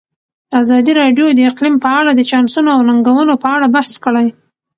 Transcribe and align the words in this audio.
ازادي 0.61 0.91
راډیو 1.01 1.25
د 1.33 1.39
اقلیم 1.49 1.75
په 1.83 1.89
اړه 1.99 2.11
د 2.15 2.21
چانسونو 2.31 2.69
او 2.75 2.79
ننګونو 2.89 3.33
په 3.43 3.47
اړه 3.55 3.67
بحث 3.75 3.93
کړی. 4.03 4.27